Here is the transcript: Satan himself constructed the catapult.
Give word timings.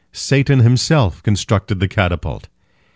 Satan 0.13 0.61
himself 0.61 1.21
constructed 1.21 1.79
the 1.79 1.87
catapult. 1.87 2.47